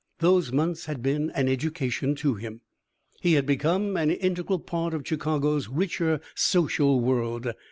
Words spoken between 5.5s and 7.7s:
richer social world.